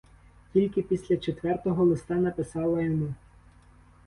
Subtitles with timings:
[0.53, 3.13] Тільки після четвертого листа написала йому.